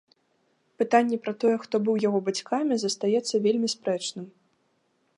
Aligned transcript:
Пытанне 0.81 1.19
пра 1.25 1.33
тое, 1.43 1.53
хто 1.65 1.75
быў 1.89 1.95
яго 2.07 2.19
бацькамі, 2.31 2.75
застаецца 2.85 3.35
вельмі 3.47 3.67
спрэчным. 3.79 4.25